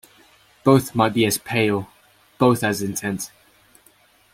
Both 0.63 0.95
might 0.95 1.13
be 1.13 1.27
as 1.27 1.37
pale, 1.37 1.87
both 2.39 2.63
as 2.63 2.81
intent. 2.81 3.29